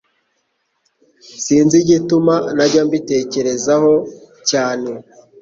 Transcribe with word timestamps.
sinz 1.43 1.71
igituma 1.81 2.35
ntajya 2.55 2.81
mbitekereza 2.87 3.73
ho 3.83 3.93
cyane 4.49 4.89